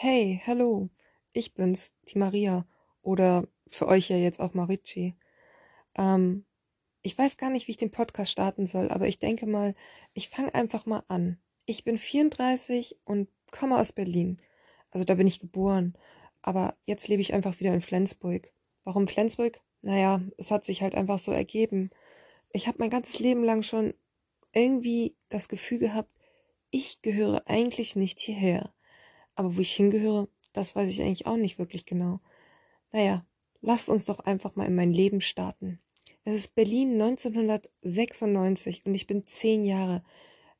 Hey, 0.00 0.40
hallo, 0.46 0.90
ich 1.32 1.54
bin's, 1.54 1.92
die 2.06 2.18
Maria. 2.18 2.68
Oder 3.02 3.48
für 3.68 3.88
euch 3.88 4.08
ja 4.08 4.16
jetzt 4.16 4.38
auch 4.38 4.54
Marici. 4.54 5.16
Ähm, 5.96 6.44
ich 7.02 7.18
weiß 7.18 7.36
gar 7.36 7.50
nicht, 7.50 7.66
wie 7.66 7.72
ich 7.72 7.78
den 7.78 7.90
Podcast 7.90 8.30
starten 8.30 8.68
soll, 8.68 8.90
aber 8.90 9.08
ich 9.08 9.18
denke 9.18 9.46
mal, 9.46 9.74
ich 10.14 10.28
fange 10.28 10.54
einfach 10.54 10.86
mal 10.86 11.02
an. 11.08 11.40
Ich 11.66 11.82
bin 11.82 11.98
34 11.98 13.00
und 13.06 13.28
komme 13.50 13.76
aus 13.76 13.90
Berlin. 13.90 14.40
Also 14.92 15.04
da 15.04 15.16
bin 15.16 15.26
ich 15.26 15.40
geboren. 15.40 15.98
Aber 16.42 16.76
jetzt 16.86 17.08
lebe 17.08 17.20
ich 17.20 17.34
einfach 17.34 17.58
wieder 17.58 17.74
in 17.74 17.82
Flensburg. 17.82 18.52
Warum 18.84 19.08
Flensburg? 19.08 19.60
Naja, 19.82 20.22
es 20.36 20.52
hat 20.52 20.64
sich 20.64 20.80
halt 20.80 20.94
einfach 20.94 21.18
so 21.18 21.32
ergeben. 21.32 21.90
Ich 22.52 22.68
habe 22.68 22.78
mein 22.78 22.90
ganzes 22.90 23.18
Leben 23.18 23.42
lang 23.42 23.62
schon 23.62 23.94
irgendwie 24.52 25.16
das 25.28 25.48
Gefühl 25.48 25.78
gehabt, 25.78 26.12
ich 26.70 27.02
gehöre 27.02 27.42
eigentlich 27.48 27.96
nicht 27.96 28.20
hierher. 28.20 28.72
Aber 29.38 29.56
wo 29.56 29.60
ich 29.60 29.72
hingehöre, 29.72 30.26
das 30.52 30.74
weiß 30.74 30.88
ich 30.88 31.00
eigentlich 31.00 31.26
auch 31.26 31.36
nicht 31.36 31.60
wirklich 31.60 31.86
genau. 31.86 32.18
Naja, 32.90 33.24
lasst 33.60 33.88
uns 33.88 34.04
doch 34.04 34.18
einfach 34.18 34.56
mal 34.56 34.66
in 34.66 34.74
mein 34.74 34.92
Leben 34.92 35.20
starten. 35.20 35.78
Es 36.24 36.34
ist 36.34 36.56
Berlin 36.56 37.00
1996 37.00 38.84
und 38.84 38.96
ich 38.96 39.06
bin 39.06 39.22
zehn 39.22 39.64
Jahre. 39.64 40.02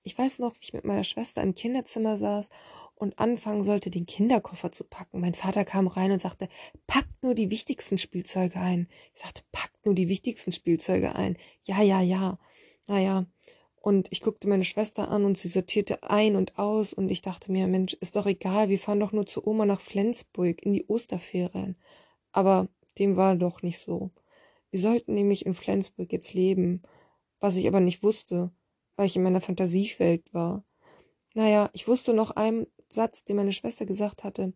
Ich 0.05 0.17
weiß 0.17 0.39
noch, 0.39 0.55
wie 0.55 0.63
ich 0.63 0.73
mit 0.75 0.85
meiner 0.85 1.03
Schwester 1.03 1.43
im 1.43 1.55
Kinderzimmer 1.57 2.19
saß 2.19 2.49
und 2.95 3.19
anfangen 3.19 3.65
sollte, 3.65 3.91
den 3.91 4.07
Kinderkoffer 4.07 4.71
zu 4.71 4.85
packen. 4.85 5.19
Mein 5.19 5.35
Vater 5.35 5.65
kam 5.65 5.89
rein 5.89 6.13
und 6.13 6.23
sagte, 6.23 6.49
packt 6.87 7.21
nur 7.25 7.35
die 7.35 7.51
wichtigsten 7.51 7.99
Spielzeuge 7.99 8.61
ein. 8.61 8.87
Ich 9.13 9.23
sagte, 9.23 9.43
packt 9.51 9.85
nur 9.85 9.97
die 9.97 10.09
wichtigsten 10.09 10.53
Spielzeuge 10.53 11.17
ein. 11.17 11.37
Ja, 11.65 11.83
ja, 11.83 12.01
ja. 12.01 12.39
Naja, 12.87 13.27
und 13.81 14.09
ich 14.11 14.21
guckte 14.21 14.49
meine 14.49 14.65
Schwester 14.65 15.11
an 15.11 15.25
und 15.25 15.39
sie 15.39 15.49
sortierte 15.49 16.03
ein 16.03 16.37
und 16.37 16.59
aus 16.59 16.93
und 16.93 17.11
ich 17.11 17.23
dachte 17.23 17.53
mir, 17.53 17.67
Mensch, 17.67 17.95
ist 17.95 18.17
doch 18.17 18.27
egal, 18.27 18.69
wir 18.69 18.79
fahren 18.79 19.01
doch 19.01 19.13
nur 19.13 19.27
zu 19.27 19.47
Oma 19.47 19.67
nach 19.67 19.81
Flensburg 19.81 20.63
in 20.63 20.73
die 20.73 20.87
Osterferien. 20.87 21.77
Aber 22.33 22.69
dem 22.99 23.17
war 23.17 23.37
doch 23.37 23.63
nicht 23.63 23.79
so. 23.79 24.11
Wir 24.71 24.81
sollten 24.81 25.15
nämlich 25.15 25.47
in 25.47 25.55
Flensburg 25.55 26.13
jetzt 26.13 26.35
leben, 26.35 26.83
was 27.41 27.57
ich 27.57 27.67
aber 27.69 27.81
nicht 27.81 28.03
wusste, 28.03 28.51
weil 28.97 29.07
ich 29.07 29.17
in 29.17 29.23
meiner 29.23 29.41
Fantasiewelt 29.41 30.33
war. 30.35 30.65
Naja, 31.35 31.71
ich 31.73 31.89
wusste 31.89 32.13
noch 32.13 32.33
einen 32.33 32.67
Satz, 32.89 33.25
den 33.25 33.37
meine 33.37 33.53
Schwester 33.53 33.87
gesagt 33.87 34.25
hatte, 34.25 34.53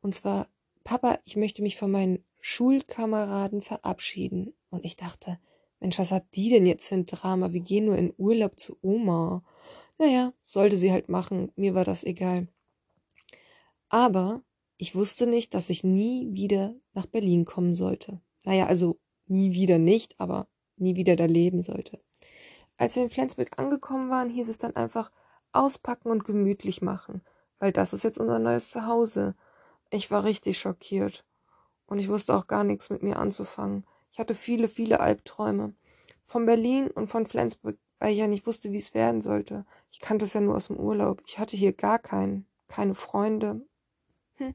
und 0.00 0.14
zwar, 0.14 0.48
Papa, 0.84 1.18
ich 1.24 1.36
möchte 1.36 1.62
mich 1.62 1.78
von 1.78 1.90
meinen 1.90 2.22
Schulkameraden 2.40 3.62
verabschieden. 3.62 4.52
Und 4.68 4.84
ich 4.84 4.96
dachte, 4.96 5.38
Mensch, 5.84 5.98
was 5.98 6.12
hat 6.12 6.24
die 6.34 6.48
denn 6.48 6.64
jetzt 6.64 6.88
für 6.88 6.94
ein 6.94 7.04
Drama? 7.04 7.52
Wir 7.52 7.60
gehen 7.60 7.84
nur 7.84 7.98
in 7.98 8.14
Urlaub 8.16 8.58
zu 8.58 8.78
Oma. 8.80 9.44
Naja, 9.98 10.32
sollte 10.40 10.78
sie 10.78 10.90
halt 10.90 11.10
machen, 11.10 11.52
mir 11.56 11.74
war 11.74 11.84
das 11.84 12.04
egal. 12.04 12.48
Aber 13.90 14.42
ich 14.78 14.94
wusste 14.94 15.26
nicht, 15.26 15.52
dass 15.52 15.68
ich 15.68 15.84
nie 15.84 16.30
wieder 16.32 16.74
nach 16.94 17.04
Berlin 17.04 17.44
kommen 17.44 17.74
sollte. 17.74 18.22
Naja, 18.46 18.64
also 18.64 18.98
nie 19.26 19.52
wieder 19.52 19.76
nicht, 19.76 20.18
aber 20.18 20.48
nie 20.76 20.96
wieder 20.96 21.16
da 21.16 21.26
leben 21.26 21.60
sollte. 21.60 22.00
Als 22.78 22.96
wir 22.96 23.02
in 23.02 23.10
Flensburg 23.10 23.50
angekommen 23.58 24.08
waren, 24.08 24.30
hieß 24.30 24.48
es 24.48 24.56
dann 24.56 24.76
einfach 24.76 25.12
auspacken 25.52 26.10
und 26.10 26.24
gemütlich 26.24 26.80
machen, 26.80 27.20
weil 27.58 27.72
das 27.72 27.92
ist 27.92 28.04
jetzt 28.04 28.18
unser 28.18 28.38
neues 28.38 28.70
Zuhause. 28.70 29.34
Ich 29.90 30.10
war 30.10 30.24
richtig 30.24 30.58
schockiert 30.58 31.26
und 31.84 31.98
ich 31.98 32.08
wusste 32.08 32.34
auch 32.34 32.46
gar 32.46 32.64
nichts 32.64 32.88
mit 32.88 33.02
mir 33.02 33.18
anzufangen. 33.18 33.84
Ich 34.14 34.20
hatte 34.20 34.36
viele, 34.36 34.68
viele 34.68 35.00
Albträume. 35.00 35.74
Von 36.22 36.46
Berlin 36.46 36.86
und 36.86 37.08
von 37.08 37.26
Flensburg, 37.26 37.76
weil 37.98 38.12
ich 38.12 38.18
ja 38.18 38.28
nicht 38.28 38.46
wusste, 38.46 38.70
wie 38.70 38.78
es 38.78 38.94
werden 38.94 39.20
sollte. 39.20 39.66
Ich 39.90 39.98
kannte 39.98 40.24
es 40.24 40.34
ja 40.34 40.40
nur 40.40 40.54
aus 40.54 40.68
dem 40.68 40.76
Urlaub. 40.76 41.20
Ich 41.26 41.40
hatte 41.40 41.56
hier 41.56 41.72
gar 41.72 41.98
keinen, 41.98 42.46
keine 42.68 42.94
Freunde. 42.94 43.66
Hm. 44.36 44.54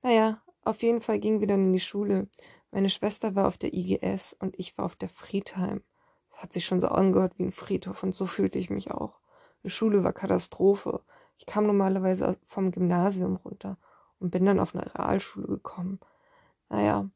Naja, 0.00 0.40
auf 0.62 0.80
jeden 0.82 1.02
Fall 1.02 1.18
gingen 1.18 1.40
wir 1.40 1.46
dann 1.46 1.66
in 1.66 1.72
die 1.74 1.80
Schule. 1.80 2.28
Meine 2.70 2.88
Schwester 2.88 3.34
war 3.34 3.48
auf 3.48 3.58
der 3.58 3.74
IGS 3.74 4.32
und 4.32 4.58
ich 4.58 4.78
war 4.78 4.86
auf 4.86 4.96
der 4.96 5.10
Friedheim. 5.10 5.82
Das 6.30 6.44
hat 6.44 6.54
sich 6.54 6.64
schon 6.64 6.80
so 6.80 6.88
angehört 6.88 7.34
wie 7.36 7.44
ein 7.44 7.52
Friedhof 7.52 8.02
und 8.02 8.14
so 8.14 8.24
fühlte 8.24 8.58
ich 8.58 8.70
mich 8.70 8.92
auch. 8.92 9.20
Die 9.62 9.68
Schule 9.68 10.04
war 10.04 10.14
Katastrophe. 10.14 11.02
Ich 11.36 11.44
kam 11.44 11.66
normalerweise 11.66 12.38
vom 12.46 12.70
Gymnasium 12.70 13.36
runter 13.36 13.76
und 14.20 14.30
bin 14.30 14.46
dann 14.46 14.58
auf 14.58 14.74
eine 14.74 14.94
Realschule 14.94 15.48
gekommen. 15.48 16.00
Naja, 16.70 17.10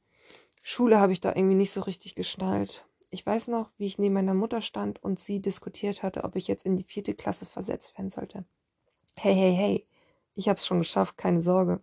Schule 0.62 1.00
habe 1.00 1.12
ich 1.12 1.20
da 1.20 1.34
irgendwie 1.34 1.54
nicht 1.56 1.72
so 1.72 1.80
richtig 1.80 2.14
geschnallt. 2.14 2.86
Ich 3.10 3.26
weiß 3.26 3.48
noch, 3.48 3.70
wie 3.76 3.86
ich 3.86 3.98
neben 3.98 4.14
meiner 4.14 4.34
Mutter 4.34 4.62
stand 4.62 5.02
und 5.02 5.18
sie 5.18 5.40
diskutiert 5.40 6.02
hatte, 6.02 6.24
ob 6.24 6.36
ich 6.36 6.46
jetzt 6.48 6.64
in 6.64 6.76
die 6.76 6.84
vierte 6.84 7.14
Klasse 7.14 7.46
versetzt 7.46 7.96
werden 7.98 8.10
sollte. 8.10 8.44
Hey, 9.18 9.34
hey, 9.34 9.54
hey, 9.54 9.86
ich 10.34 10.48
habe 10.48 10.58
es 10.58 10.66
schon 10.66 10.78
geschafft, 10.78 11.16
keine 11.16 11.42
Sorge. 11.42 11.82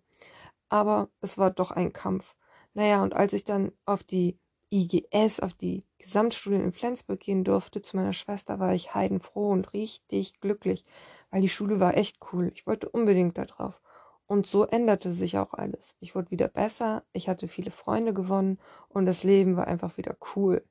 Aber 0.69 1.09
es 1.21 1.37
war 1.37 1.51
doch 1.51 1.71
ein 1.71 1.93
Kampf. 1.93 2.35
Naja, 2.73 3.03
und 3.03 3.15
als 3.15 3.33
ich 3.33 3.43
dann 3.43 3.71
auf 3.85 4.03
die 4.03 4.39
IGS, 4.71 5.39
auf 5.39 5.53
die 5.53 5.85
Gesamtstudien 5.97 6.63
in 6.63 6.73
Flensburg 6.73 7.19
gehen 7.19 7.43
durfte, 7.43 7.81
zu 7.81 7.95
meiner 7.97 8.13
Schwester, 8.13 8.59
war 8.59 8.73
ich 8.73 8.93
heidenfroh 8.93 9.51
und 9.51 9.73
richtig 9.73 10.39
glücklich, 10.41 10.85
weil 11.31 11.41
die 11.41 11.49
Schule 11.49 11.79
war 11.79 11.97
echt 11.97 12.17
cool. 12.33 12.51
Ich 12.53 12.67
wollte 12.67 12.89
unbedingt 12.89 13.37
da 13.37 13.45
drauf. 13.45 13.81
Und 14.27 14.45
so 14.45 14.65
änderte 14.65 15.13
sich 15.13 15.37
auch 15.37 15.53
alles. 15.53 15.95
Ich 15.99 16.13
wurde 16.13 16.31
wieder 16.31 16.49
besser, 16.49 17.03
ich 17.13 17.29
hatte 17.29 17.47
viele 17.47 17.71
Freunde 17.71 18.13
gewonnen 18.13 18.59
und 18.89 19.05
das 19.05 19.23
Leben 19.23 19.55
war 19.55 19.67
einfach 19.67 19.97
wieder 19.97 20.17
cool. 20.35 20.63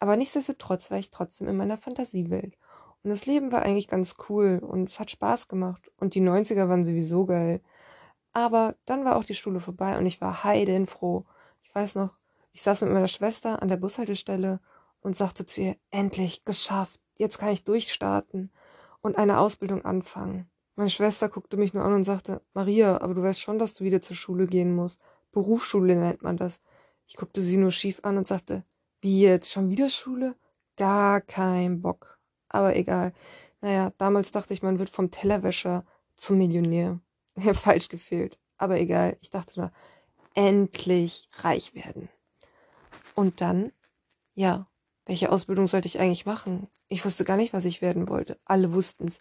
Aber 0.00 0.16
nichtsdestotrotz 0.16 0.90
war 0.90 0.98
ich 0.98 1.10
trotzdem 1.10 1.48
in 1.48 1.56
meiner 1.56 1.78
Fantasiewelt. 1.78 2.58
Und 3.02 3.10
das 3.10 3.26
Leben 3.26 3.52
war 3.52 3.62
eigentlich 3.62 3.86
ganz 3.88 4.14
cool 4.28 4.60
und 4.60 4.88
es 4.88 4.98
hat 4.98 5.10
Spaß 5.10 5.48
gemacht. 5.48 5.90
Und 5.98 6.14
die 6.14 6.20
90er 6.20 6.68
waren 6.68 6.84
sowieso 6.84 7.26
geil. 7.26 7.60
Aber 8.32 8.74
dann 8.86 9.04
war 9.04 9.16
auch 9.16 9.24
die 9.24 9.34
Schule 9.34 9.60
vorbei 9.60 9.96
und 9.96 10.06
ich 10.06 10.20
war 10.20 10.42
heidenfroh. 10.42 11.24
Ich 11.62 11.72
weiß 11.74 11.94
noch, 11.94 12.16
ich 12.50 12.62
saß 12.62 12.80
mit 12.80 12.92
meiner 12.92 13.08
Schwester 13.08 13.62
an 13.62 13.68
der 13.68 13.76
Bushaltestelle 13.76 14.60
und 15.00 15.16
sagte 15.16 15.46
zu 15.46 15.60
ihr, 15.60 15.76
endlich, 15.90 16.44
geschafft, 16.44 16.98
jetzt 17.16 17.38
kann 17.38 17.50
ich 17.50 17.62
durchstarten 17.62 18.50
und 19.02 19.16
eine 19.16 19.38
Ausbildung 19.38 19.84
anfangen. 19.84 20.50
Meine 20.76 20.90
Schwester 20.90 21.28
guckte 21.28 21.56
mich 21.56 21.72
nur 21.72 21.84
an 21.84 21.94
und 21.94 22.04
sagte, 22.04 22.42
Maria, 22.52 23.00
aber 23.00 23.14
du 23.14 23.22
weißt 23.22 23.40
schon, 23.40 23.58
dass 23.58 23.74
du 23.74 23.84
wieder 23.84 24.00
zur 24.00 24.16
Schule 24.16 24.46
gehen 24.46 24.74
musst. 24.74 24.98
Berufsschule 25.30 25.94
nennt 25.94 26.22
man 26.22 26.36
das. 26.36 26.60
Ich 27.06 27.16
guckte 27.16 27.40
sie 27.40 27.56
nur 27.56 27.70
schief 27.70 28.00
an 28.02 28.16
und 28.16 28.26
sagte, 28.26 28.64
wie 29.00 29.20
jetzt, 29.22 29.52
schon 29.52 29.70
wieder 29.70 29.88
Schule? 29.88 30.34
Gar 30.76 31.20
kein 31.20 31.80
Bock. 31.80 32.18
Aber 32.48 32.74
egal. 32.74 33.12
Naja, 33.60 33.92
damals 33.98 34.30
dachte 34.32 34.52
ich, 34.54 34.62
man 34.62 34.78
wird 34.78 34.90
vom 34.90 35.10
Tellerwäscher 35.10 35.84
zum 36.16 36.38
Millionär. 36.38 37.00
Ja, 37.36 37.52
falsch 37.54 37.88
gefehlt. 37.88 38.38
Aber 38.56 38.80
egal. 38.80 39.16
Ich 39.20 39.30
dachte 39.30 39.60
nur, 39.60 39.72
endlich 40.34 41.28
reich 41.38 41.74
werden. 41.74 42.08
Und 43.14 43.40
dann, 43.40 43.72
ja, 44.34 44.66
welche 45.06 45.30
Ausbildung 45.30 45.68
sollte 45.68 45.86
ich 45.86 46.00
eigentlich 46.00 46.26
machen? 46.26 46.68
Ich 46.88 47.04
wusste 47.04 47.24
gar 47.24 47.36
nicht, 47.36 47.52
was 47.52 47.64
ich 47.64 47.82
werden 47.82 48.08
wollte. 48.08 48.38
Alle 48.44 48.72
wussten's. 48.72 49.18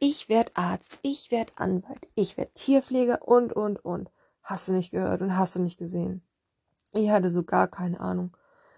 Ich 0.00 0.28
werde 0.28 0.52
Arzt, 0.54 0.98
ich 1.02 1.32
werde 1.32 1.52
Anwalt, 1.56 2.06
ich 2.14 2.36
werde 2.36 2.52
Tierpfleger 2.52 3.26
und, 3.26 3.52
und, 3.52 3.84
und. 3.84 4.10
Hast 4.42 4.68
du 4.68 4.72
nicht 4.72 4.92
gehört 4.92 5.22
und 5.22 5.36
hast 5.36 5.56
du 5.56 5.60
nicht 5.60 5.76
gesehen? 5.76 6.22
Ich 6.92 7.10
hatte 7.10 7.30
so 7.30 7.42
gar 7.42 7.66
keine 7.66 7.98
Ahnung. 7.98 8.36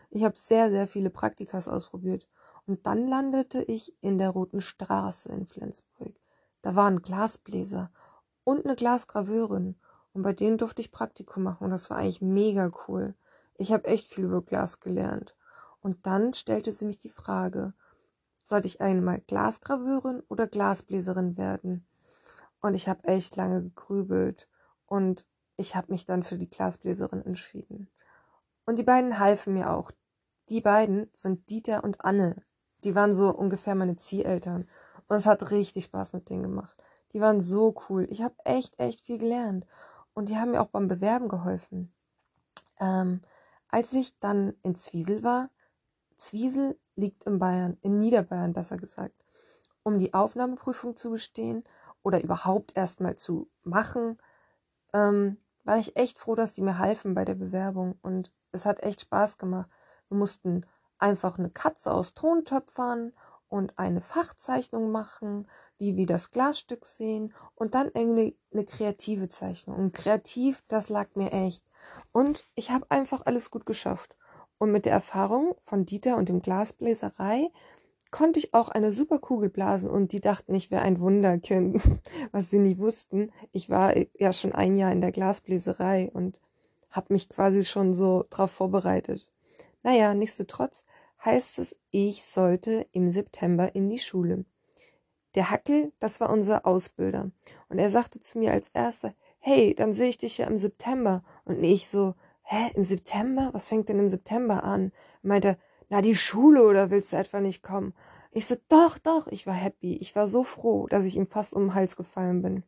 Ich 0.08 0.24
habe 0.24 0.38
sehr, 0.38 0.70
sehr 0.70 0.88
viele 0.88 1.10
Praktikas 1.10 1.68
ausprobiert. 1.68 2.26
Und 2.66 2.86
dann 2.86 3.06
landete 3.06 3.62
ich 3.62 3.94
in 4.00 4.16
der 4.16 4.30
Roten 4.30 4.62
Straße 4.62 5.28
in 5.28 5.46
Flensburg. 5.46 6.14
Da 6.62 6.74
waren 6.74 7.02
Glasbläser 7.02 7.90
und 8.44 8.64
eine 8.64 8.74
Glasgraveurin. 8.74 9.76
Und 10.14 10.22
bei 10.22 10.32
denen 10.32 10.56
durfte 10.56 10.80
ich 10.80 10.90
Praktikum 10.90 11.42
machen. 11.42 11.64
Und 11.64 11.70
das 11.70 11.90
war 11.90 11.98
eigentlich 11.98 12.22
mega 12.22 12.70
cool. 12.88 13.14
Ich 13.58 13.72
habe 13.72 13.84
echt 13.84 14.08
viel 14.08 14.24
über 14.24 14.40
Glas 14.40 14.80
gelernt. 14.80 15.36
Und 15.82 16.06
dann 16.06 16.32
stellte 16.32 16.72
sie 16.72 16.86
mich 16.86 16.98
die 16.98 17.10
Frage, 17.10 17.74
sollte 18.50 18.66
ich 18.66 18.80
einmal 18.80 19.20
Glasgraveurin 19.20 20.24
oder 20.28 20.48
Glasbläserin 20.48 21.38
werden? 21.38 21.86
Und 22.60 22.74
ich 22.74 22.88
habe 22.88 23.04
echt 23.04 23.36
lange 23.36 23.62
gegrübelt 23.62 24.48
und 24.86 25.24
ich 25.56 25.76
habe 25.76 25.92
mich 25.92 26.04
dann 26.04 26.24
für 26.24 26.36
die 26.36 26.50
Glasbläserin 26.50 27.24
entschieden. 27.24 27.88
Und 28.66 28.78
die 28.80 28.82
beiden 28.82 29.20
halfen 29.20 29.54
mir 29.54 29.70
auch. 29.70 29.92
Die 30.48 30.60
beiden 30.60 31.08
sind 31.12 31.48
Dieter 31.48 31.84
und 31.84 32.04
Anne. 32.04 32.42
Die 32.82 32.96
waren 32.96 33.14
so 33.14 33.30
ungefähr 33.32 33.76
meine 33.76 33.94
Zieheltern. 33.94 34.68
Und 35.06 35.16
es 35.16 35.26
hat 35.26 35.52
richtig 35.52 35.84
Spaß 35.84 36.12
mit 36.12 36.28
denen 36.28 36.42
gemacht. 36.42 36.76
Die 37.12 37.20
waren 37.20 37.40
so 37.40 37.76
cool. 37.88 38.04
Ich 38.10 38.20
habe 38.20 38.34
echt, 38.44 38.80
echt 38.80 39.06
viel 39.06 39.18
gelernt. 39.18 39.64
Und 40.12 40.28
die 40.28 40.36
haben 40.36 40.50
mir 40.50 40.60
auch 40.60 40.68
beim 40.68 40.88
Bewerben 40.88 41.28
geholfen. 41.28 41.94
Ähm, 42.80 43.20
als 43.68 43.92
ich 43.92 44.18
dann 44.18 44.54
in 44.64 44.74
Zwiesel 44.74 45.22
war, 45.22 45.50
Zwiesel 46.16 46.76
liegt 47.00 47.24
in 47.24 47.38
Bayern, 47.38 47.78
in 47.82 47.98
Niederbayern 47.98 48.52
besser 48.52 48.76
gesagt. 48.76 49.14
Um 49.82 49.98
die 49.98 50.14
Aufnahmeprüfung 50.14 50.96
zu 50.96 51.10
bestehen 51.10 51.64
oder 52.02 52.22
überhaupt 52.22 52.76
erstmal 52.76 53.16
zu 53.16 53.48
machen, 53.62 54.18
ähm, 54.92 55.38
war 55.64 55.78
ich 55.78 55.96
echt 55.96 56.18
froh, 56.18 56.34
dass 56.34 56.52
die 56.52 56.62
mir 56.62 56.78
halfen 56.78 57.14
bei 57.14 57.24
der 57.24 57.34
Bewerbung 57.34 57.98
und 58.02 58.32
es 58.52 58.66
hat 58.66 58.82
echt 58.82 59.02
Spaß 59.02 59.38
gemacht. 59.38 59.70
Wir 60.08 60.18
mussten 60.18 60.66
einfach 60.98 61.38
eine 61.38 61.50
Katze 61.50 61.92
aus 61.92 62.14
Tontöpfern 62.14 63.12
und 63.48 63.78
eine 63.78 64.00
Fachzeichnung 64.00 64.90
machen, 64.92 65.48
wie 65.76 65.96
wir 65.96 66.06
das 66.06 66.30
Glasstück 66.30 66.86
sehen 66.86 67.34
und 67.54 67.74
dann 67.74 67.90
irgendwie 67.92 68.38
eine 68.52 68.64
kreative 68.64 69.28
Zeichnung. 69.28 69.76
Und 69.76 69.92
kreativ, 69.92 70.62
das 70.68 70.88
lag 70.88 71.08
mir 71.16 71.32
echt. 71.32 71.64
Und 72.12 72.44
ich 72.54 72.70
habe 72.70 72.86
einfach 72.90 73.26
alles 73.26 73.50
gut 73.50 73.66
geschafft. 73.66 74.16
Und 74.60 74.72
mit 74.72 74.84
der 74.84 74.92
Erfahrung 74.92 75.54
von 75.62 75.86
Dieter 75.86 76.18
und 76.18 76.28
dem 76.28 76.42
Glasbläserei 76.42 77.50
konnte 78.10 78.38
ich 78.38 78.52
auch 78.52 78.68
eine 78.68 78.92
super 78.92 79.18
Kugel 79.18 79.48
blasen 79.48 79.88
und 79.88 80.12
die 80.12 80.20
dachten, 80.20 80.54
ich 80.54 80.70
wäre 80.70 80.82
ein 80.82 81.00
Wunderkind, 81.00 81.80
was 82.32 82.50
sie 82.50 82.58
nicht 82.58 82.78
wussten. 82.78 83.32
Ich 83.52 83.70
war 83.70 83.94
ja 84.18 84.34
schon 84.34 84.52
ein 84.52 84.76
Jahr 84.76 84.92
in 84.92 85.00
der 85.00 85.12
Glasbläserei 85.12 86.10
und 86.12 86.42
habe 86.90 87.14
mich 87.14 87.30
quasi 87.30 87.64
schon 87.64 87.94
so 87.94 88.26
drauf 88.28 88.50
vorbereitet. 88.50 89.32
Naja, 89.82 90.12
nichtsdestotrotz 90.12 90.84
heißt 91.24 91.58
es, 91.58 91.74
ich 91.90 92.22
sollte 92.22 92.86
im 92.92 93.10
September 93.10 93.74
in 93.74 93.88
die 93.88 93.98
Schule. 93.98 94.44
Der 95.36 95.50
Hackel, 95.50 95.90
das 96.00 96.20
war 96.20 96.28
unser 96.28 96.66
Ausbilder. 96.66 97.30
Und 97.70 97.78
er 97.78 97.88
sagte 97.88 98.20
zu 98.20 98.38
mir 98.38 98.52
als 98.52 98.68
erster, 98.74 99.14
hey, 99.38 99.74
dann 99.74 99.94
sehe 99.94 100.08
ich 100.10 100.18
dich 100.18 100.36
ja 100.36 100.46
im 100.48 100.58
September. 100.58 101.24
Und 101.46 101.64
ich 101.64 101.88
so, 101.88 102.14
hä, 102.50 102.72
im 102.74 102.84
September? 102.84 103.50
Was 103.52 103.68
fängt 103.68 103.88
denn 103.88 104.00
im 104.00 104.08
September 104.08 104.64
an? 104.64 104.92
Er 105.22 105.28
meinte, 105.28 105.58
na, 105.88 106.02
die 106.02 106.16
Schule 106.16 106.64
oder 106.64 106.90
willst 106.90 107.12
du 107.12 107.16
etwa 107.16 107.40
nicht 107.40 107.62
kommen? 107.62 107.94
Ich 108.32 108.46
so, 108.46 108.56
doch, 108.68 108.98
doch, 108.98 109.28
ich 109.28 109.46
war 109.46 109.54
happy. 109.54 109.96
Ich 109.96 110.16
war 110.16 110.26
so 110.26 110.42
froh, 110.42 110.86
dass 110.88 111.04
ich 111.04 111.16
ihm 111.16 111.28
fast 111.28 111.54
um 111.54 111.66
den 111.66 111.74
Hals 111.74 111.96
gefallen 111.96 112.42
bin. 112.42 112.64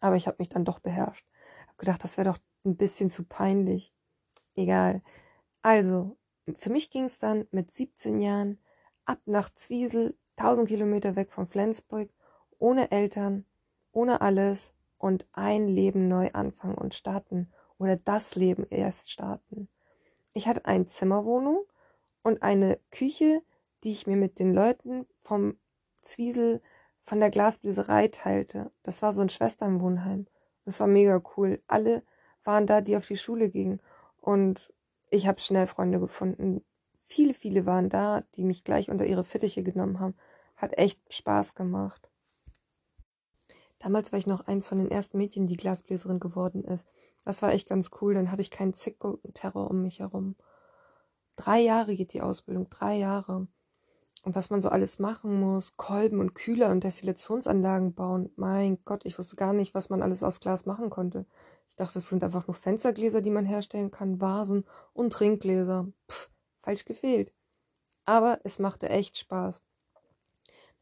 Aber 0.00 0.16
ich 0.16 0.26
habe 0.26 0.36
mich 0.38 0.48
dann 0.48 0.64
doch 0.64 0.78
beherrscht. 0.78 1.26
Hab 1.68 1.78
gedacht, 1.78 2.02
das 2.02 2.16
wäre 2.16 2.30
doch 2.30 2.38
ein 2.64 2.76
bisschen 2.76 3.10
zu 3.10 3.24
peinlich. 3.24 3.94
Egal. 4.54 5.02
Also, 5.60 6.16
für 6.58 6.70
mich 6.70 6.90
ging 6.90 7.04
es 7.04 7.18
dann 7.18 7.46
mit 7.50 7.70
17 7.70 8.18
Jahren 8.20 8.58
ab 9.04 9.18
nach 9.26 9.50
Zwiesel, 9.50 10.16
1000 10.36 10.68
Kilometer 10.68 11.16
weg 11.16 11.32
von 11.32 11.46
Flensburg, 11.46 12.10
ohne 12.58 12.90
Eltern, 12.90 13.44
ohne 13.92 14.22
alles 14.22 14.74
und 14.96 15.26
ein 15.32 15.68
Leben 15.68 16.08
neu 16.08 16.30
anfangen 16.32 16.76
und 16.76 16.94
starten 16.94 17.52
oder 17.82 17.96
das 17.96 18.36
Leben 18.36 18.66
erst 18.70 19.10
starten. 19.10 19.68
Ich 20.34 20.46
hatte 20.46 20.64
eine 20.64 20.86
Zimmerwohnung 20.86 21.64
und 22.22 22.42
eine 22.42 22.78
Küche, 22.90 23.42
die 23.84 23.92
ich 23.92 24.06
mir 24.06 24.16
mit 24.16 24.38
den 24.38 24.54
Leuten 24.54 25.06
vom 25.20 25.58
Zwiesel 26.00 26.62
von 27.00 27.18
der 27.20 27.30
Glasbläserei 27.30 28.08
teilte. 28.08 28.70
Das 28.82 29.02
war 29.02 29.12
so 29.12 29.22
ein 29.22 29.28
Schwesternwohnheim. 29.28 30.26
Das 30.64 30.78
war 30.78 30.86
mega 30.86 31.20
cool. 31.36 31.60
Alle 31.66 32.04
waren 32.44 32.66
da, 32.66 32.80
die 32.80 32.96
auf 32.96 33.06
die 33.06 33.16
Schule 33.16 33.50
gingen. 33.50 33.80
Und 34.20 34.72
ich 35.10 35.26
habe 35.26 35.40
schnell 35.40 35.66
Freunde 35.66 35.98
gefunden. 35.98 36.64
Viele, 36.94 37.34
viele 37.34 37.66
waren 37.66 37.88
da, 37.88 38.22
die 38.36 38.44
mich 38.44 38.62
gleich 38.62 38.88
unter 38.90 39.04
ihre 39.04 39.24
Fittiche 39.24 39.64
genommen 39.64 39.98
haben. 39.98 40.14
Hat 40.56 40.78
echt 40.78 41.00
Spaß 41.12 41.54
gemacht. 41.54 42.11
Damals 43.82 44.12
war 44.12 44.18
ich 44.18 44.28
noch 44.28 44.46
eins 44.46 44.68
von 44.68 44.78
den 44.78 44.90
ersten 44.90 45.18
Mädchen, 45.18 45.48
die 45.48 45.56
Glasbläserin 45.56 46.20
geworden 46.20 46.62
ist. 46.62 46.86
Das 47.24 47.42
war 47.42 47.52
echt 47.52 47.68
ganz 47.68 47.90
cool. 48.00 48.14
Dann 48.14 48.30
hatte 48.30 48.42
ich 48.42 48.52
keinen 48.52 48.74
Zick-Terror 48.74 49.68
um 49.68 49.82
mich 49.82 49.98
herum. 49.98 50.36
Drei 51.34 51.60
Jahre 51.60 51.96
geht 51.96 52.12
die 52.12 52.22
Ausbildung, 52.22 52.70
drei 52.70 52.96
Jahre. 52.96 53.48
Und 54.22 54.36
was 54.36 54.50
man 54.50 54.62
so 54.62 54.68
alles 54.68 55.00
machen 55.00 55.40
muss, 55.40 55.76
Kolben 55.76 56.20
und 56.20 56.34
Kühler 56.34 56.70
und 56.70 56.84
Destillationsanlagen 56.84 57.94
bauen. 57.94 58.30
Mein 58.36 58.78
Gott, 58.84 59.04
ich 59.04 59.18
wusste 59.18 59.34
gar 59.34 59.52
nicht, 59.52 59.74
was 59.74 59.90
man 59.90 60.00
alles 60.00 60.22
aus 60.22 60.38
Glas 60.38 60.64
machen 60.64 60.88
konnte. 60.88 61.26
Ich 61.68 61.74
dachte, 61.74 61.98
es 61.98 62.08
sind 62.08 62.22
einfach 62.22 62.46
nur 62.46 62.54
Fenstergläser, 62.54 63.20
die 63.20 63.30
man 63.30 63.46
herstellen 63.46 63.90
kann, 63.90 64.20
Vasen 64.20 64.64
und 64.92 65.12
Trinkgläser. 65.12 65.88
Pff, 66.08 66.30
falsch 66.60 66.84
gefehlt. 66.84 67.32
Aber 68.04 68.38
es 68.44 68.60
machte 68.60 68.88
echt 68.88 69.18
Spaß. 69.18 69.60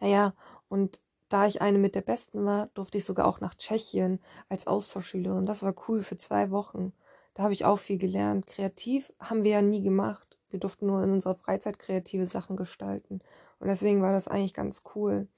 Naja, 0.00 0.34
und 0.68 1.00
da 1.30 1.46
ich 1.46 1.62
eine 1.62 1.78
mit 1.78 1.94
der 1.94 2.02
Besten 2.02 2.44
war, 2.44 2.66
durfte 2.74 2.98
ich 2.98 3.04
sogar 3.04 3.26
auch 3.26 3.40
nach 3.40 3.54
Tschechien 3.54 4.20
als 4.48 4.66
Austauschschülerin. 4.66 5.46
Das 5.46 5.62
war 5.62 5.74
cool 5.88 6.02
für 6.02 6.16
zwei 6.16 6.50
Wochen. 6.50 6.92
Da 7.34 7.44
habe 7.44 7.52
ich 7.52 7.64
auch 7.64 7.78
viel 7.78 7.98
gelernt. 7.98 8.46
Kreativ 8.46 9.12
haben 9.20 9.44
wir 9.44 9.52
ja 9.52 9.62
nie 9.62 9.80
gemacht. 9.80 10.38
Wir 10.50 10.58
durften 10.58 10.86
nur 10.86 11.02
in 11.04 11.12
unserer 11.12 11.36
Freizeit 11.36 11.78
kreative 11.78 12.26
Sachen 12.26 12.56
gestalten. 12.56 13.20
Und 13.60 13.68
deswegen 13.68 14.02
war 14.02 14.12
das 14.12 14.26
eigentlich 14.26 14.54
ganz 14.54 14.82
cool. 14.94 15.28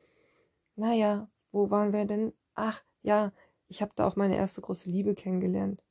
Naja, 0.76 1.28
wo 1.52 1.70
waren 1.70 1.92
wir 1.92 2.06
denn? 2.06 2.32
Ach, 2.54 2.82
ja, 3.02 3.32
ich 3.68 3.82
habe 3.82 3.92
da 3.94 4.08
auch 4.08 4.16
meine 4.16 4.36
erste 4.36 4.62
große 4.62 4.88
Liebe 4.88 5.14
kennengelernt. 5.14 5.82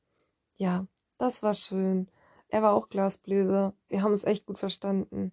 Ja, 0.56 0.86
das 1.16 1.44
war 1.44 1.54
schön. 1.54 2.08
Er 2.48 2.62
war 2.62 2.74
auch 2.74 2.88
Glasbläser. 2.88 3.74
Wir 3.88 4.02
haben 4.02 4.12
uns 4.12 4.24
echt 4.24 4.46
gut 4.46 4.58
verstanden. 4.58 5.32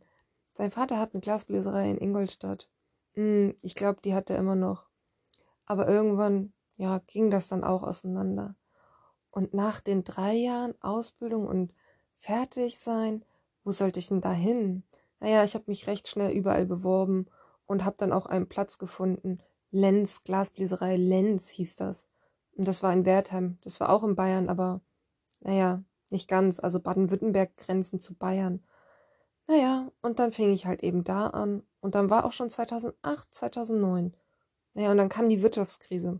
Sein 0.53 0.69
Vater 0.69 0.99
hat 0.99 1.13
eine 1.13 1.21
Glasbläserei 1.21 1.89
in 1.89 1.97
Ingolstadt. 1.97 2.69
Hm, 3.15 3.55
ich 3.61 3.75
glaube, 3.75 4.01
die 4.03 4.13
hat 4.13 4.29
er 4.29 4.37
immer 4.37 4.55
noch. 4.55 4.87
Aber 5.65 5.87
irgendwann, 5.87 6.53
ja, 6.77 6.99
ging 7.07 7.29
das 7.29 7.47
dann 7.47 7.63
auch 7.63 7.83
auseinander. 7.83 8.55
Und 9.31 9.53
nach 9.53 9.81
den 9.81 10.03
drei 10.03 10.33
Jahren 10.33 10.73
Ausbildung 10.81 11.47
und 11.47 11.73
fertig 12.15 12.79
sein, 12.79 13.23
wo 13.63 13.71
sollte 13.71 13.99
ich 13.99 14.07
denn 14.07 14.21
da 14.21 14.31
hin? 14.31 14.83
Naja, 15.19 15.43
ich 15.43 15.53
habe 15.53 15.65
mich 15.67 15.87
recht 15.87 16.07
schnell 16.07 16.31
überall 16.31 16.65
beworben 16.65 17.27
und 17.65 17.85
habe 17.85 17.97
dann 17.97 18.11
auch 18.11 18.25
einen 18.25 18.49
Platz 18.49 18.77
gefunden. 18.77 19.39
Lenz, 19.71 20.23
Glasbläserei 20.23 20.97
Lenz 20.97 21.49
hieß 21.49 21.75
das. 21.75 22.07
Und 22.55 22.67
das 22.67 22.81
war 22.81 22.91
in 22.91 23.05
Wertheim. 23.05 23.59
Das 23.61 23.79
war 23.79 23.89
auch 23.89 24.03
in 24.03 24.15
Bayern, 24.15 24.49
aber 24.49 24.81
naja, 25.41 25.83
nicht 26.09 26.27
ganz. 26.27 26.59
Also 26.59 26.79
Baden-Württemberg 26.79 27.55
grenzen 27.57 27.99
zu 27.99 28.15
Bayern. 28.15 28.63
Naja, 29.49 29.91
und 30.03 30.19
dann 30.19 30.31
fing 30.31 30.53
ich 30.53 30.67
halt 30.67 30.83
eben 30.83 31.03
da 31.03 31.25
an. 31.25 31.63
Und 31.81 31.95
dann 31.95 32.11
war 32.11 32.23
auch 32.23 32.33
schon 32.33 32.51
2008, 32.51 33.33
2009. 33.33 34.15
Naja, 34.75 34.91
und 34.91 34.97
dann 34.97 35.09
kam 35.09 35.27
die 35.27 35.41
Wirtschaftskrise. 35.41 36.19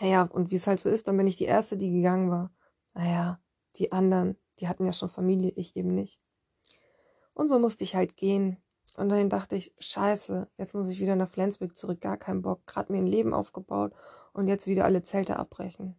Naja, 0.00 0.22
und 0.24 0.50
wie 0.50 0.56
es 0.56 0.66
halt 0.66 0.80
so 0.80 0.88
ist, 0.88 1.06
dann 1.06 1.16
bin 1.16 1.28
ich 1.28 1.36
die 1.36 1.44
Erste, 1.44 1.76
die 1.76 1.92
gegangen 1.92 2.28
war. 2.28 2.50
Naja, 2.92 3.38
die 3.76 3.92
anderen, 3.92 4.36
die 4.58 4.66
hatten 4.66 4.84
ja 4.84 4.92
schon 4.92 5.08
Familie, 5.08 5.52
ich 5.54 5.76
eben 5.76 5.94
nicht. 5.94 6.20
Und 7.34 7.46
so 7.46 7.60
musste 7.60 7.84
ich 7.84 7.94
halt 7.94 8.16
gehen. 8.16 8.56
Und 8.96 9.10
dann 9.10 9.30
dachte 9.30 9.54
ich, 9.54 9.72
scheiße, 9.78 10.48
jetzt 10.56 10.74
muss 10.74 10.88
ich 10.88 10.98
wieder 10.98 11.14
nach 11.14 11.30
Flensburg 11.30 11.78
zurück, 11.78 12.00
gar 12.00 12.16
keinen 12.16 12.42
Bock, 12.42 12.66
gerade 12.66 12.90
mir 12.90 12.98
ein 12.98 13.06
Leben 13.06 13.32
aufgebaut 13.32 13.92
und 14.32 14.48
jetzt 14.48 14.66
wieder 14.66 14.86
alle 14.86 15.04
Zelte 15.04 15.36
abbrechen. 15.36 15.94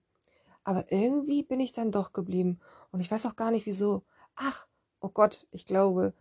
Aber 0.66 0.92
irgendwie 0.92 1.44
bin 1.44 1.62
ich 1.62 1.72
dann 1.72 1.94
doch 1.94 2.12
geblieben 2.12 2.60
und 2.92 3.00
ich 3.00 3.10
weiß 3.10 3.26
auch 3.26 3.38
gar 3.38 3.52
nicht 3.52 3.66
wieso. 3.66 4.04
Ach, 4.36 4.68
oh 5.00 5.10
Gott, 5.10 5.48
ich 5.52 5.66
glaube, 5.66 6.14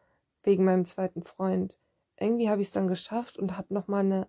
wegen 0.42 0.64
meinem 0.64 0.84
zweiten 0.84 1.22
Freund. 1.22 1.78
Irgendwie 2.18 2.50
habe 2.50 2.60
ich 2.60 2.68
es 2.68 2.72
dann 2.72 2.88
geschafft 2.88 3.38
und 3.38 3.56
habe 3.56 3.72
nochmal 3.74 4.04
eine 4.04 4.28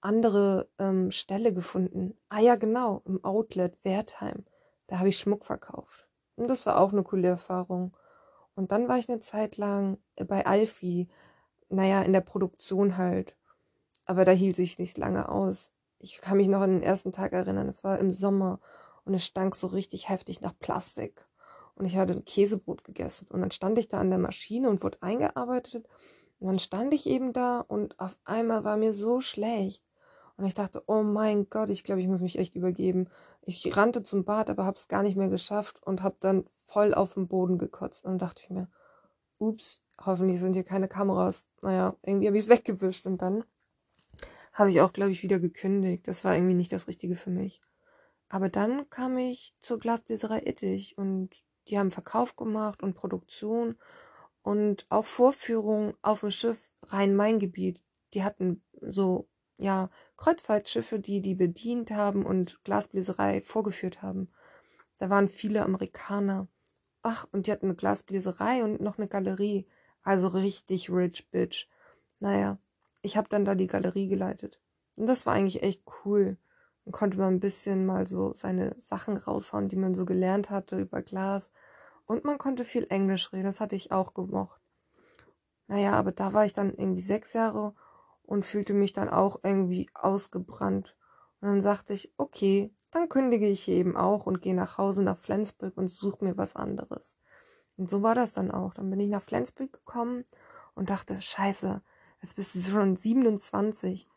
andere 0.00 0.68
ähm, 0.78 1.10
Stelle 1.10 1.52
gefunden. 1.52 2.14
Ah 2.28 2.40
ja, 2.40 2.56
genau, 2.56 3.02
im 3.06 3.24
Outlet 3.24 3.78
Wertheim. 3.84 4.44
Da 4.86 4.98
habe 4.98 5.08
ich 5.08 5.18
Schmuck 5.18 5.44
verkauft. 5.44 6.08
Und 6.36 6.48
das 6.48 6.66
war 6.66 6.78
auch 6.80 6.92
eine 6.92 7.02
coole 7.02 7.28
Erfahrung. 7.28 7.96
Und 8.54 8.72
dann 8.72 8.88
war 8.88 8.98
ich 8.98 9.08
eine 9.08 9.20
Zeit 9.20 9.56
lang 9.56 9.98
bei 10.16 10.44
Alfie, 10.44 11.08
naja, 11.68 12.02
in 12.02 12.12
der 12.12 12.20
Produktion 12.20 12.96
halt. 12.96 13.36
Aber 14.04 14.24
da 14.24 14.32
hielt 14.32 14.56
sich 14.56 14.78
nicht 14.78 14.98
lange 14.98 15.28
aus 15.28 15.72
ich 16.02 16.20
kann 16.20 16.36
mich 16.36 16.48
noch 16.48 16.60
an 16.60 16.70
den 16.70 16.82
ersten 16.82 17.12
Tag 17.12 17.32
erinnern, 17.32 17.68
es 17.68 17.84
war 17.84 17.98
im 17.98 18.12
Sommer 18.12 18.60
und 19.04 19.14
es 19.14 19.24
stank 19.24 19.54
so 19.54 19.68
richtig 19.68 20.08
heftig 20.08 20.40
nach 20.40 20.58
Plastik. 20.58 21.26
Und 21.74 21.86
ich 21.86 21.96
hatte 21.96 22.14
ein 22.14 22.24
Käsebrot 22.24 22.84
gegessen. 22.84 23.26
Und 23.28 23.40
dann 23.40 23.50
stand 23.50 23.78
ich 23.78 23.88
da 23.88 23.98
an 23.98 24.10
der 24.10 24.18
Maschine 24.18 24.68
und 24.68 24.82
wurde 24.82 25.02
eingearbeitet. 25.02 25.86
Und 26.38 26.48
dann 26.48 26.58
stand 26.58 26.92
ich 26.92 27.06
eben 27.06 27.32
da 27.32 27.60
und 27.60 27.98
auf 28.00 28.18
einmal 28.24 28.64
war 28.64 28.76
mir 28.76 28.94
so 28.94 29.20
schlecht. 29.20 29.84
Und 30.36 30.44
ich 30.44 30.54
dachte, 30.54 30.82
oh 30.86 31.02
mein 31.02 31.48
Gott, 31.50 31.70
ich 31.70 31.84
glaube, 31.84 32.00
ich 32.00 32.08
muss 32.08 32.20
mich 32.20 32.38
echt 32.38 32.54
übergeben. 32.54 33.08
Ich 33.42 33.76
rannte 33.76 34.02
zum 34.02 34.24
Bad, 34.24 34.50
aber 34.50 34.64
habe 34.64 34.76
es 34.76 34.88
gar 34.88 35.02
nicht 35.02 35.16
mehr 35.16 35.28
geschafft 35.28 35.82
und 35.82 36.02
habe 36.02 36.16
dann 36.20 36.44
voll 36.64 36.94
auf 36.94 37.14
den 37.14 37.28
Boden 37.28 37.58
gekotzt. 37.58 38.04
Und 38.04 38.18
dachte 38.18 38.42
ich 38.42 38.50
mir, 38.50 38.68
ups, 39.38 39.82
hoffentlich 40.00 40.40
sind 40.40 40.54
hier 40.54 40.64
keine 40.64 40.88
Kameras. 40.88 41.48
Naja, 41.60 41.96
irgendwie 42.02 42.26
habe 42.26 42.36
ich 42.36 42.44
es 42.44 42.48
weggewischt 42.48 43.06
und 43.06 43.22
dann 43.22 43.44
habe 44.52 44.70
ich 44.70 44.80
auch, 44.80 44.92
glaube 44.92 45.12
ich, 45.12 45.22
wieder 45.22 45.38
gekündigt. 45.38 46.06
Das 46.08 46.24
war 46.24 46.34
irgendwie 46.34 46.54
nicht 46.54 46.72
das 46.72 46.88
Richtige 46.88 47.16
für 47.16 47.30
mich. 47.30 47.62
Aber 48.28 48.48
dann 48.48 48.88
kam 48.90 49.18
ich 49.18 49.54
zur 49.60 49.78
Glasbläserei 49.78 50.42
Ittich 50.44 50.96
und 50.96 51.30
die 51.68 51.78
haben 51.78 51.90
Verkauf 51.90 52.36
gemacht 52.36 52.82
und 52.82 52.94
Produktion 52.94 53.76
und 54.42 54.86
auch 54.88 55.04
Vorführungen 55.04 55.94
auf 56.02 56.20
dem 56.20 56.30
Schiff 56.30 56.72
Rhein-Main-Gebiet. 56.84 57.82
Die 58.14 58.24
hatten 58.24 58.62
so, 58.80 59.28
ja, 59.56 59.90
Kreuzfahrtschiffe, 60.16 60.98
die 60.98 61.20
die 61.20 61.34
bedient 61.34 61.90
haben 61.90 62.26
und 62.26 62.62
Glasbläserei 62.64 63.42
vorgeführt 63.42 64.02
haben. 64.02 64.28
Da 64.98 65.10
waren 65.10 65.28
viele 65.28 65.62
Amerikaner. 65.62 66.48
Ach, 67.02 67.26
und 67.32 67.46
die 67.46 67.52
hatten 67.52 67.66
eine 67.66 67.74
Glasbläserei 67.74 68.62
und 68.62 68.80
noch 68.80 68.98
eine 68.98 69.08
Galerie. 69.08 69.66
Also 70.02 70.28
richtig 70.28 70.90
rich 70.90 71.30
bitch. 71.30 71.68
Naja, 72.20 72.58
ich 73.02 73.16
habe 73.16 73.28
dann 73.28 73.44
da 73.44 73.54
die 73.54 73.66
Galerie 73.66 74.08
geleitet. 74.08 74.60
Und 74.96 75.06
das 75.06 75.26
war 75.26 75.34
eigentlich 75.34 75.62
echt 75.62 75.82
cool. 76.04 76.36
Man 76.84 76.92
konnte 76.92 77.18
mal 77.18 77.28
ein 77.28 77.40
bisschen 77.40 77.86
mal 77.86 78.06
so 78.06 78.34
seine 78.34 78.74
Sachen 78.78 79.16
raushauen, 79.16 79.68
die 79.68 79.76
man 79.76 79.94
so 79.94 80.04
gelernt 80.04 80.50
hatte 80.50 80.80
über 80.80 81.02
Glas. 81.02 81.50
Und 82.06 82.24
man 82.24 82.38
konnte 82.38 82.64
viel 82.64 82.86
Englisch 82.90 83.32
reden, 83.32 83.44
das 83.44 83.60
hatte 83.60 83.76
ich 83.76 83.92
auch 83.92 84.14
gemocht. 84.14 84.60
Naja, 85.68 85.92
aber 85.92 86.12
da 86.12 86.32
war 86.32 86.44
ich 86.44 86.52
dann 86.52 86.74
irgendwie 86.74 87.00
sechs 87.00 87.32
Jahre 87.32 87.74
und 88.24 88.44
fühlte 88.44 88.74
mich 88.74 88.92
dann 88.92 89.08
auch 89.08 89.40
irgendwie 89.42 89.88
ausgebrannt. 89.94 90.96
Und 91.40 91.48
dann 91.48 91.62
sagte 91.62 91.92
ich, 91.92 92.12
okay, 92.16 92.74
dann 92.90 93.08
kündige 93.08 93.48
ich 93.48 93.62
hier 93.64 93.76
eben 93.76 93.96
auch 93.96 94.26
und 94.26 94.42
gehe 94.42 94.54
nach 94.54 94.76
Hause 94.78 95.02
nach 95.02 95.18
Flensburg 95.18 95.76
und 95.76 95.88
suche 95.88 96.24
mir 96.24 96.36
was 96.36 96.56
anderes. 96.56 97.16
Und 97.76 97.88
so 97.88 98.02
war 98.02 98.14
das 98.14 98.32
dann 98.32 98.50
auch. 98.50 98.74
Dann 98.74 98.90
bin 98.90 99.00
ich 99.00 99.08
nach 99.08 99.22
Flensburg 99.22 99.72
gekommen 99.72 100.24
und 100.74 100.90
dachte, 100.90 101.20
scheiße, 101.20 101.80
jetzt 102.20 102.36
bist 102.36 102.54
du 102.54 102.60
schon 102.60 102.96
27. 102.96 104.08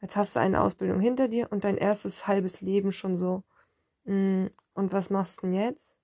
Jetzt 0.00 0.16
hast 0.16 0.36
du 0.36 0.40
eine 0.40 0.62
Ausbildung 0.62 1.00
hinter 1.00 1.28
dir 1.28 1.48
und 1.50 1.64
dein 1.64 1.76
erstes 1.76 2.26
halbes 2.26 2.60
Leben 2.60 2.92
schon 2.92 3.16
so. 3.16 3.44
Mm, 4.04 4.46
und 4.74 4.92
was 4.92 5.10
machst 5.10 5.38
du 5.38 5.42
denn 5.42 5.54
jetzt? 5.54 5.98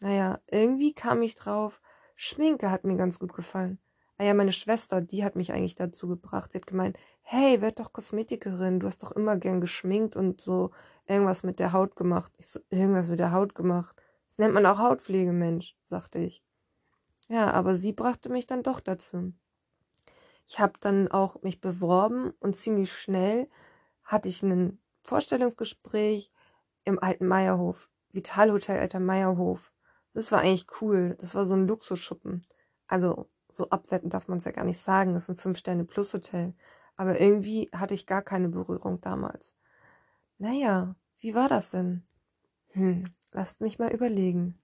Naja, 0.00 0.40
irgendwie 0.46 0.94
kam 0.94 1.22
ich 1.22 1.34
drauf, 1.34 1.80
Schminke 2.16 2.70
hat 2.70 2.84
mir 2.84 2.96
ganz 2.96 3.18
gut 3.18 3.34
gefallen. 3.34 3.78
Ah 4.18 4.24
ja, 4.24 4.34
meine 4.34 4.52
Schwester, 4.52 5.00
die 5.00 5.24
hat 5.24 5.34
mich 5.36 5.52
eigentlich 5.52 5.74
dazu 5.74 6.06
gebracht. 6.06 6.52
Sie 6.52 6.58
hat 6.58 6.66
gemeint, 6.66 6.98
hey, 7.22 7.62
werd 7.62 7.80
doch 7.80 7.92
Kosmetikerin, 7.92 8.78
du 8.80 8.86
hast 8.86 9.02
doch 9.02 9.12
immer 9.12 9.36
gern 9.36 9.60
geschminkt 9.60 10.16
und 10.16 10.40
so 10.40 10.72
irgendwas 11.06 11.42
mit 11.42 11.58
der 11.58 11.72
Haut 11.72 11.96
gemacht. 11.96 12.32
Ich 12.38 12.48
so, 12.48 12.60
irgendwas 12.68 13.08
mit 13.08 13.18
der 13.18 13.32
Haut 13.32 13.54
gemacht. 13.54 13.96
Das 14.28 14.38
nennt 14.38 14.54
man 14.54 14.66
auch 14.66 14.78
Hautpflege, 14.78 15.32
Mensch, 15.32 15.76
sagte 15.84 16.18
ich. 16.18 16.42
Ja, 17.28 17.50
aber 17.52 17.76
sie 17.76 17.92
brachte 17.92 18.28
mich 18.28 18.46
dann 18.46 18.62
doch 18.62 18.80
dazu. 18.80 19.32
Ich 20.50 20.58
habe 20.58 20.72
dann 20.80 21.06
auch 21.06 21.42
mich 21.42 21.60
beworben 21.60 22.32
und 22.40 22.56
ziemlich 22.56 22.92
schnell 22.92 23.48
hatte 24.02 24.28
ich 24.28 24.42
ein 24.42 24.80
Vorstellungsgespräch 25.04 26.32
im 26.82 26.98
alten 27.00 27.28
Meierhof, 27.28 27.88
Vitalhotel 28.10 28.80
Alter 28.80 28.98
Meierhof. 28.98 29.72
Das 30.12 30.32
war 30.32 30.40
eigentlich 30.40 30.66
cool. 30.80 31.16
Das 31.20 31.36
war 31.36 31.46
so 31.46 31.54
ein 31.54 31.68
Luxusschuppen. 31.68 32.44
Also 32.88 33.30
so 33.52 33.70
abwertend 33.70 34.12
darf 34.12 34.26
man 34.26 34.38
es 34.38 34.44
ja 34.44 34.50
gar 34.50 34.64
nicht 34.64 34.80
sagen. 34.80 35.14
Das 35.14 35.22
ist 35.22 35.28
ein 35.28 35.36
Fünf-Sterne-Plus-Hotel. 35.36 36.54
Aber 36.96 37.20
irgendwie 37.20 37.70
hatte 37.72 37.94
ich 37.94 38.06
gar 38.06 38.22
keine 38.22 38.48
Berührung 38.48 39.00
damals. 39.00 39.54
Naja, 40.38 40.96
wie 41.20 41.36
war 41.36 41.48
das 41.48 41.70
denn? 41.70 42.02
Hm, 42.70 43.04
lasst 43.30 43.60
mich 43.60 43.78
mal 43.78 43.92
überlegen. 43.92 44.59